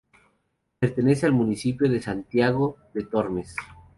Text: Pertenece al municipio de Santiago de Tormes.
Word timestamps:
Pertenece 0.79 1.27
al 1.27 1.31
municipio 1.33 1.87
de 1.87 2.01
Santiago 2.01 2.77
de 2.95 3.03
Tormes. 3.03 3.55